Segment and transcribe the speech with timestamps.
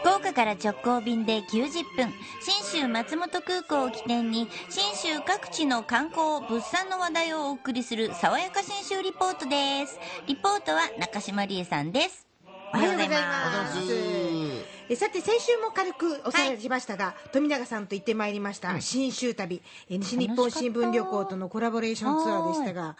[0.00, 2.10] 福岡から直行便で90分
[2.40, 9.98] 信州松本空港を起点に信州各地の観光物産の話題をお送りする爽やか信州リポートです。
[10.26, 12.26] リポートは中島理恵さんです。
[12.72, 13.78] おはようございます。
[14.88, 19.60] えさて先週も軽くおさらいしましたが、富永さんと行ってまいりました信州旅、
[19.90, 22.96] え西日本新聞旅行とのコラボレーションツアーでしたが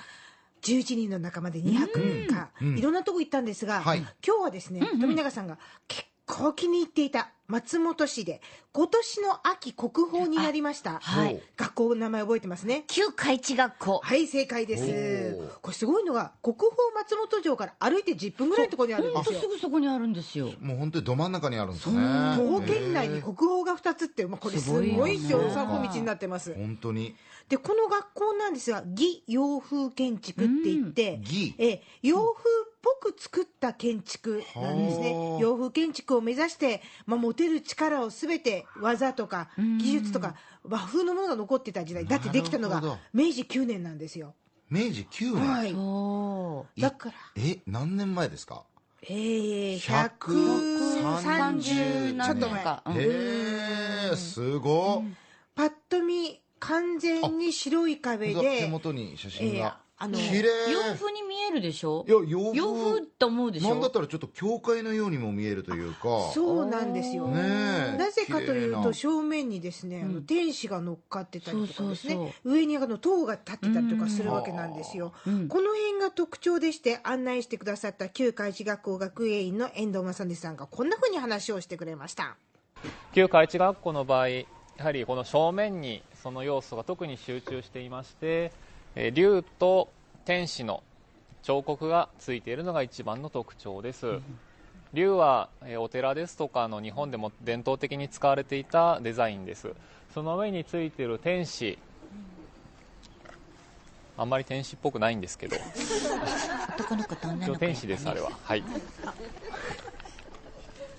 [0.62, 3.98] 11人の仲間で2泊3日、いろんなとこ行ったんですが、はい。
[3.98, 5.58] 今日はですね、富永さんが
[5.88, 8.40] 結構気に入っていた松本市で
[8.72, 11.42] 今年の秋国宝になりました、はい。
[11.56, 12.84] 学校の名前覚えてますね。
[12.86, 14.00] 旧海地学校。
[14.04, 14.84] はい正解です。
[14.84, 15.58] ー。
[15.60, 19.40] これすごいのが国宝松本城から歩いて10分ぐらいのところにあるんですよ。
[19.40, 20.52] すぐそこにあるんですよ。
[20.60, 21.96] もう本当にど真ん中にあるんですね。
[22.36, 27.16] 徒歩圏内に国宝が2つって、まあ、これすごいですよすごいよね散歩道になってます本当に
[27.48, 35.12] でこの学校なんですが義洋風建築って言って、義え洋風っぽく作った建築なんですね。
[35.12, 35.40] はあ。
[35.40, 42.06] 洋風建築を目指して、まあ、持てる力をすべて技とか技術とか和風のものが残ってた時代。
[42.06, 44.34] だってできたのが明治9年なんですよ。
[44.68, 46.80] 明治9年、はい。
[46.80, 47.14] だから。
[47.36, 48.64] え何年前ですか？
[49.02, 52.64] えー、130 130ちょっと前。
[52.64, 52.82] か。
[52.86, 52.96] うん。
[52.96, 55.02] へえすごっ、
[55.54, 60.70] パッと見完全に白い壁ほんとだ手で元に写真えーが、あの綺麗。
[60.70, 62.04] 洋風に見えるでしょ？
[62.06, 62.56] いや洋風。
[62.56, 63.70] 洋風って思うでしょ？
[63.70, 66.30] なんだったらちょっと教会のようにも見えるというか。
[66.34, 67.40] そうなんですよ、ね
[67.94, 72.14] えなぜかというと正面にですね、あの天使が乗っかってたりとかですね。
[72.14, 75.48] そうそう上にあの塔が立ってたりとかするわけなんですよ、うん。
[75.48, 82.36] この辺が特徴でして案内してくださった旧海地学校学芸員の遠藤正根さんがこんなふうに話をしてくれました。
[83.12, 84.44] 旧海地学校の場合や
[84.78, 88.52] はりこの正面にその要素が特に集中していまして
[88.94, 89.88] えー竜と
[90.24, 90.82] 天使の
[91.42, 94.20] 彫刻がついているのが一番の特徴です、
[94.92, 99.74] 竜はえーお寺ですとかの日本でも伝統的に使われていたデザインです。
[100.12, 101.78] その上についている天使
[104.18, 105.56] あんまり天使っぽくないんですけど。
[106.76, 108.30] 男の子と女の子天使ですあれは。
[108.44, 108.62] はい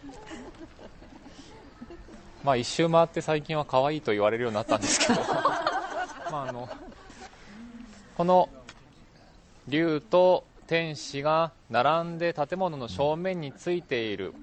[2.44, 5.22] まあ一周回って最近は可愛いと言われるようになったんですけど。
[6.32, 6.70] まああの
[8.16, 8.50] この
[9.68, 14.34] 竜と天使が並んで建物の正面についている。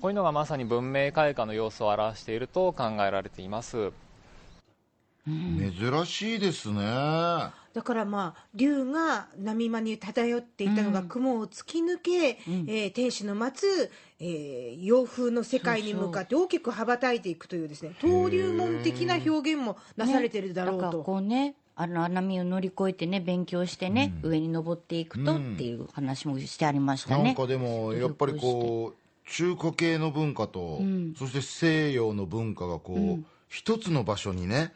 [0.00, 3.92] こういうのがまさに文明開化の要素を表していると考えられています
[5.26, 7.52] 珍しいですね。
[7.72, 13.90] だからまあ竜が波間に漂っていたのが雲を突き抜け、えー天使の待つ、
[14.20, 30.80] えー洋風の世界に向かって大きく羽ばたいていくというですね登竜門的な表現もなされてるだろうと、こうねあの穴見を乗り越えてね勉強してね、上に登っていくとっていう話もしてありましたね、なんかでもやっぱりこう中華系の文化と、
[31.18, 34.72] そして西洋の文化がこう、一つの場所にね、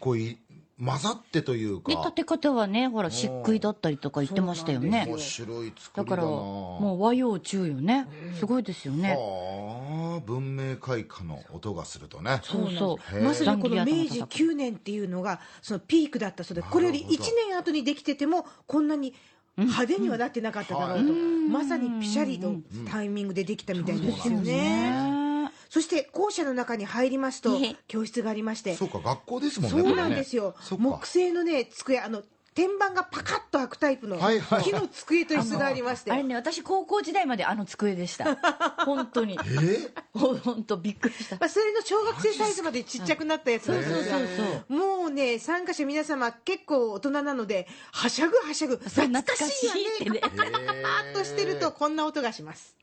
[0.00, 0.38] こうい
[0.78, 1.90] 混ざってというか。
[1.90, 5.06] で建て方はねほら漆喰だったりとか言ってましたよね。
[5.08, 8.06] 面白い作だからもう和洋中よね。
[8.38, 9.16] すごいですよね。
[9.18, 12.40] ああ文明開化の音がするとね。
[12.42, 13.22] そうそう。
[13.22, 17.18] まさにこの明治ザンギリアとか9年っていうのがそのピークだったそうでこれより1
[17.48, 19.14] 年後にできててもこんなに
[19.56, 21.12] 派手にはなってなかっただろうと、
[21.50, 25.50] まさにピシャリのタイミングでできたみたいですよね。
[25.68, 27.76] そして校舎の中に入りますとええ。
[27.88, 28.74] 教室がありまして。
[28.76, 32.22] そうか学校ですもんねそうなんですよ、木製のね机あの
[32.56, 38.34] 天板がパカッと開くタイプの木の机と椅子がありまして、あれね私高校時代まであの机でした。
[38.86, 39.38] 本当に。
[39.62, 39.92] え？
[40.14, 41.36] 本当びっくりした。
[41.36, 43.68] まあ、それの小学生サイズまでちっちゃくなったやつ。
[43.68, 44.78] なんですがそうそうそう。
[44.78, 48.78] もうね参加者皆様結構大人なのではしゃぐはしゃぐ。
[48.78, 49.82] 懐かしいわね。
[49.82, 50.20] 懐かしいってね。
[50.20, 52.74] パーッとしてるとこんな音がします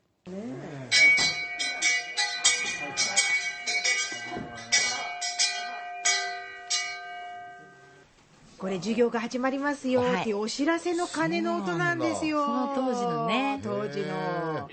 [8.63, 10.21] これ授業が始まりますよはい。
[10.21, 12.45] っていうお知らせの鐘の音なんですよ。
[12.45, 14.69] そうなんだその当時のね当時の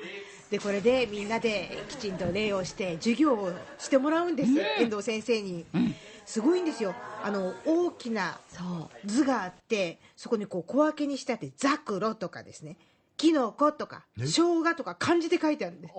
[0.48, 5.64] でこれでみんなできちんと礼をして授業をしてもらうんです、遠藤先生に、
[6.24, 6.94] すごいんですよ。
[7.24, 8.38] あの大きな
[9.06, 12.76] 図があってそこにこう小分けにしてあってザクロとかですね
[13.20, 15.88] キノコとか生姜とか漢字で書いてあるんで。
[15.88, 15.92] す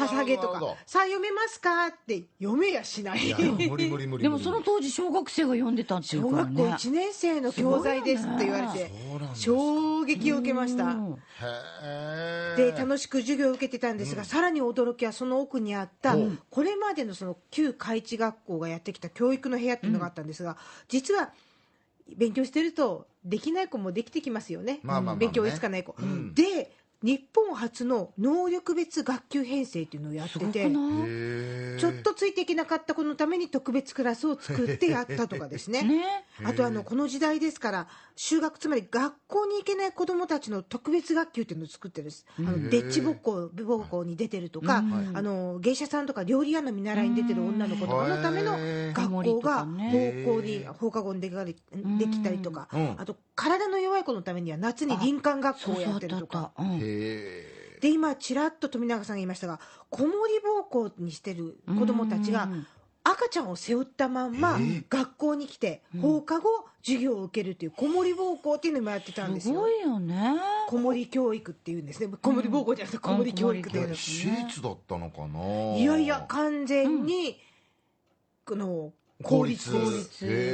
[0.00, 0.60] 捧げとか。
[0.86, 3.26] さあ読めますかって読めやしない。
[3.26, 4.22] いや無理無理無理無理。
[4.22, 6.62] でもその当時小学生が読んでたっていう小からね。
[6.62, 8.88] 学校1年生の教材ですって言われて
[9.34, 10.94] 衝撃を受けました。
[12.56, 16.14] で楽しく授業を受けてたんですが、さらに驚きはその奥にあった、
[16.50, 20.56] これまでのその旧開智学校がやってきた教育の部屋っていうのがあったんですが、
[20.86, 21.32] 実は
[22.16, 25.20] 勉強してるとできない子もできてきますよね、まあまあまあね。
[25.20, 26.34] 勉強追いつかない子、ん。
[26.34, 26.73] で
[27.04, 36.24] 日本初の能力別学級編成っていうのをやっててちょっとついていけなかった子のために特別クラスを作ってやったとかですねね。
[36.42, 42.24] あとあのこの時代ですから修学つまり学校に行けない子どもたちの特別学級っていうのを作ってるんです。
[42.38, 48.56] あのデッチ奉公奉公に出てるとかあの芸者さんとか料理屋の見習いに出てる女の子とかのための
[48.94, 52.68] 学校が奉公に放課後にできたりとか。
[52.96, 56.52] あと体の弱い子のためには夏に林間学校をやってるとか。
[57.80, 59.60] で今ちらっと富永さんが言いましたが
[59.90, 62.48] 子守奉公にしてる子どもたちが
[63.02, 64.58] 赤ちゃんを背負ったまんま
[64.88, 69.54] 学校に来て放課後授業を受けるっていう子守奉公っていうのもやってたんですよ。
[69.54, 70.36] すごいよね。
[70.68, 72.14] 子守教育っていうんですね。
[72.20, 73.94] 子守奉公じゃなくて子守教育っていうの。
[73.94, 75.76] 私立だったのかな。
[75.76, 77.38] いやいや完全に、
[78.46, 78.92] この
[79.22, 79.70] 公立。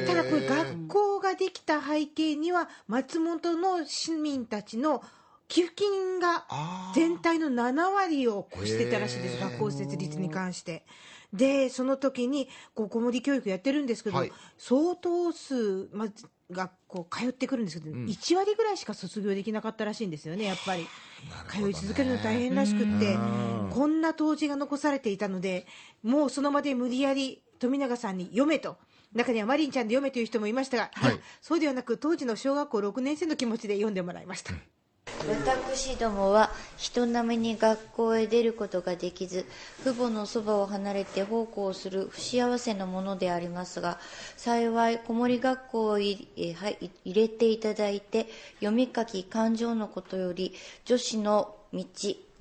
[0.06, 5.02] ただこれ学校ができた背景には松本の市民たちの
[5.50, 6.46] 寄付金が
[6.94, 10.86] 全体の7割を超してたらしいです学校設立に関して。
[11.32, 16.08] でその時にこう子守教育やってるんですけど、はい、相当数、ま、
[16.50, 20.88] 学校通ってくるんですけど、うん、1割ぐらいしか卒業できなかったらしいんですよねやっぱり、ね、
[21.48, 23.16] 通い続けるの大変らしくって
[23.70, 25.66] こんな当時が残されていたので
[26.02, 28.76] もうその場で無理やり富永さんに読めと。
[29.12, 34.52] 中にはマリンちゃんで読めという人もいましたが、はい、そうではなく当時の小学校6年生の気持ちで読んでもらいました。
[35.28, 39.44] 私どもは人並みに学校へ出ることができず
[39.82, 43.98] 父母のそばを離れて奉公する不幸せなものでありますが
[44.36, 46.26] 幸い子守学校を入
[47.04, 48.26] れていただいて
[48.60, 50.54] 読み書き感情のことより
[50.84, 51.84] 女子の道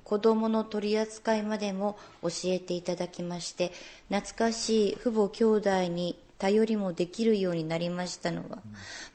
[0.02, 3.72] 子供の取り扱いまでも教えていただきまして
[4.08, 8.42] 懐かしい父母兄弟に頼りもできるようになりましたの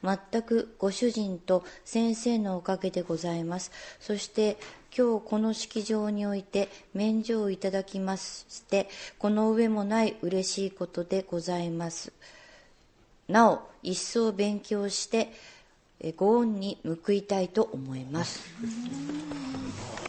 [0.01, 3.71] は、全くご主人と先生のおかげでございます。
[3.99, 4.57] そして
[4.95, 8.87] 今日この式場において免状をいただきまして、
[9.17, 12.13] この上もない嬉しいことでございます。
[13.27, 15.33] なお、一層勉強して、
[16.15, 18.41] ご恩に報いたいと思います。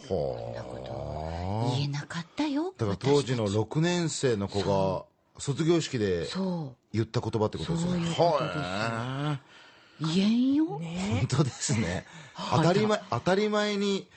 [0.07, 2.73] こんなこと言えなかったよ。
[2.77, 5.03] だから当時の6年生の子が
[5.39, 6.27] 卒業式で
[6.93, 8.07] 言った言葉ってことですよね。
[8.17, 10.15] はい。
[10.15, 10.65] 言えんよ。
[10.65, 10.81] 本
[11.27, 12.05] 当ですね。
[12.51, 14.07] 当たり前、当たり前に、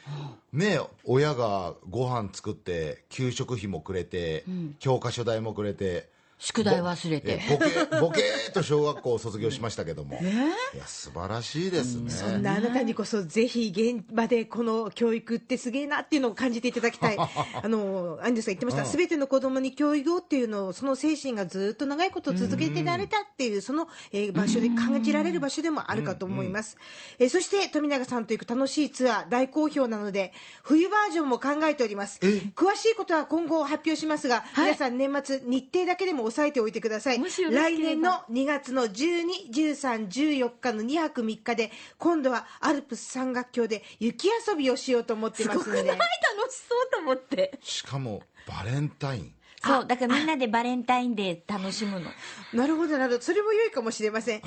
[0.52, 4.44] ね、親がご飯作って、給食費もくれて、
[4.78, 7.38] 教科書代もくれて、宿題忘れて。
[7.50, 17.16] ボケボケーと小学校を卒業しましたけども、ね、 いや素晴らしいですね、そんなあなたにこそぜひ現場でこの教育ってすげえなっていうのを感じていただきたい。
[17.20, 18.84] あのアンジュさん言ってました。
[18.86, 26.78] すべ、ての子供に教育をっていうのをその精神がずっと長いこと続けてられたっていうその、えー、場所で感じられる場所でもあるかと思います、
[27.18, 30.32] えー、そして富永さんと行く楽しいツアー大好評なので
[30.62, 32.20] 冬バージョンも考えております。
[32.54, 37.20] 詳しいことは今後発表しますが、はい、皆さん年末日程だけでも押さえておいてください。
[37.20, 45.82] 来年の2月の12、13、14日の2泊3日で今度はアルプス山岳橋で雪遊びをしようと思ってますので。
[45.82, 47.58] 楽しそうと思って。
[47.62, 49.34] しかもバレンタイン。
[49.62, 52.10] そうだからみんなでバレンタインデー楽しむの。
[52.54, 53.22] なるほどなるほど。
[53.22, 54.42] それも良いかもしれません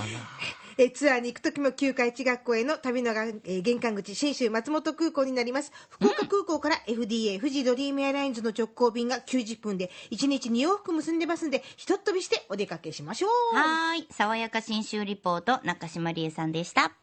[0.78, 5.72] えツアーに行く時も旧海地学校への旅のが、え玄関口信州松本空港になります。
[5.90, 13.56] 福岡空港から FDA 富士ドリームエアラインズの直行便が90分で1日2往復結んでますんでひとっ飛びしてお出かけしましょう。
[13.56, 14.08] はい。
[14.10, 17.03] 爽やか信州リポート中島理恵さんでした。